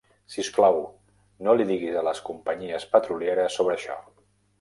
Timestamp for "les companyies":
2.07-2.87